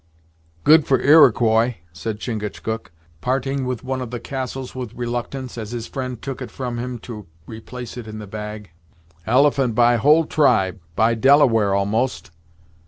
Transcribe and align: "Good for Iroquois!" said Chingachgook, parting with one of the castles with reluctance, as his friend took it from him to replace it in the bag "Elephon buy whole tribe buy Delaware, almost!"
"Good 0.63 0.87
for 0.87 0.99
Iroquois!" 0.99 1.75
said 1.93 2.19
Chingachgook, 2.19 2.91
parting 3.21 3.67
with 3.67 3.83
one 3.83 4.01
of 4.01 4.09
the 4.09 4.19
castles 4.19 4.73
with 4.73 4.95
reluctance, 4.95 5.59
as 5.59 5.73
his 5.73 5.85
friend 5.85 6.19
took 6.19 6.41
it 6.41 6.49
from 6.49 6.79
him 6.79 6.97
to 7.05 7.27
replace 7.45 7.97
it 7.97 8.07
in 8.07 8.17
the 8.17 8.25
bag 8.25 8.71
"Elephon 9.27 9.73
buy 9.73 9.97
whole 9.97 10.25
tribe 10.25 10.79
buy 10.95 11.13
Delaware, 11.13 11.75
almost!" 11.75 12.31